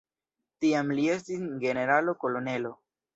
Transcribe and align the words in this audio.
Tiam 0.63 0.87
li 0.99 1.05
estis 1.15 1.43
generalo-kolonelo. 1.65 2.73